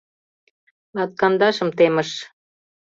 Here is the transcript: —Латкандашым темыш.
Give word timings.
—Латкандашым 0.95 1.69
темыш. 1.77 2.09